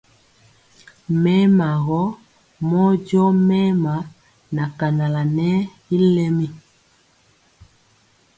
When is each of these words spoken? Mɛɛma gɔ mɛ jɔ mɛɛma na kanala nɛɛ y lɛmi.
Mɛɛma 1.21 1.67
gɔ 1.85 2.01
mɛ 2.69 2.81
jɔ 3.07 3.23
mɛɛma 3.47 3.93
na 4.55 4.63
kanala 4.77 5.21
nɛɛ 5.35 5.57
y 5.95 5.97
lɛmi. 6.13 6.47